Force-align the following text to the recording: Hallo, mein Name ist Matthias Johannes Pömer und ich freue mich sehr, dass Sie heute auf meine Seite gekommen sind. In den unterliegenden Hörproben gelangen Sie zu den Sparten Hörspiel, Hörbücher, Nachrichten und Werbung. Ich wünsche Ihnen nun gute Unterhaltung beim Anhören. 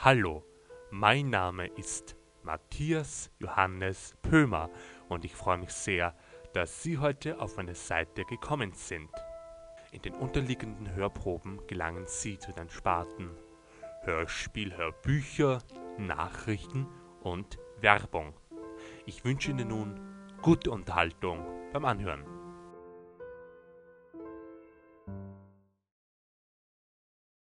Hallo, 0.00 0.44
mein 0.92 1.28
Name 1.28 1.66
ist 1.66 2.14
Matthias 2.44 3.32
Johannes 3.40 4.14
Pömer 4.22 4.70
und 5.08 5.24
ich 5.24 5.34
freue 5.34 5.58
mich 5.58 5.72
sehr, 5.72 6.14
dass 6.52 6.84
Sie 6.84 6.98
heute 6.98 7.40
auf 7.40 7.56
meine 7.56 7.74
Seite 7.74 8.24
gekommen 8.24 8.70
sind. 8.74 9.10
In 9.90 10.00
den 10.00 10.14
unterliegenden 10.14 10.94
Hörproben 10.94 11.66
gelangen 11.66 12.04
Sie 12.06 12.38
zu 12.38 12.52
den 12.52 12.70
Sparten 12.70 13.30
Hörspiel, 14.02 14.76
Hörbücher, 14.76 15.58
Nachrichten 15.98 16.86
und 17.22 17.58
Werbung. 17.80 18.34
Ich 19.04 19.24
wünsche 19.24 19.50
Ihnen 19.50 19.66
nun 19.66 20.00
gute 20.42 20.70
Unterhaltung 20.70 21.44
beim 21.72 21.84
Anhören. 21.84 22.37